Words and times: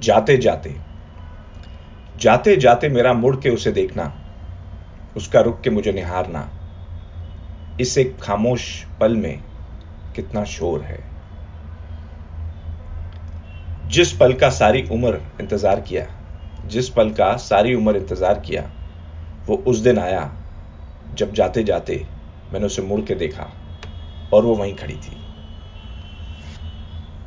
जाते 0.00 0.36
जाते 0.36 0.74
जाते 2.16 2.56
जाते 2.56 2.88
मेरा 2.88 3.12
मुड़ 3.12 3.36
के 3.36 3.50
उसे 3.50 3.70
देखना, 3.72 4.12
उसका 5.16 5.40
रुक 5.40 5.60
के 5.60 5.70
मुझे 5.70 5.92
निहारना, 5.92 6.48
इस 7.80 7.96
एक 7.98 8.16
खामोश 8.22 8.64
पल 9.00 9.16
में 9.16 9.40
कितना 10.16 10.44
शोर 10.44 10.80
है। 10.80 10.98
जिस 13.90 14.12
पल 14.12 14.32
का 14.32 14.50
सारी 14.50 14.82
उम्र 14.92 15.20
इंतज़ार 15.40 15.80
किया, 15.80 16.06
जिस 16.64 16.88
पल 16.88 17.10
का 17.10 17.36
सारी 17.36 17.74
उम्र 17.74 17.96
इंतज़ार 17.96 18.40
किया, 18.40 18.70
वो 19.48 19.56
उस 19.66 19.78
दिन 19.78 19.98
आया, 19.98 20.30
जब 21.14 21.32
जाते 21.32 21.62
जाते 21.62 22.04
मैंने 22.52 22.66
उसे 22.66 22.82
मुड़ 22.82 23.00
के 23.00 23.14
देखा 23.14 23.50
और 24.32 24.44
वो 24.44 24.54
वहीं 24.54 24.74
खड़ी 24.74 24.96
थी। 24.96 25.27